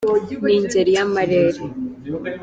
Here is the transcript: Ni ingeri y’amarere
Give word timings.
Ni 0.43 0.53
ingeri 0.59 0.89
y’amarere 0.97 1.59